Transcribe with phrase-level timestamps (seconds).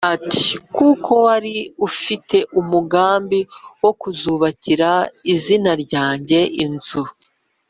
[0.15, 1.55] ati ‘Kuko wari
[1.87, 3.39] ufite umugambi
[3.83, 4.89] wo kuzubakira
[5.33, 7.03] izina ryanjye inzu